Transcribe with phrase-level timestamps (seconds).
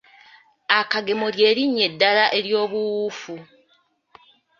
[0.79, 3.35] Akagemo ly'erinnya eddala ery'obuwufu.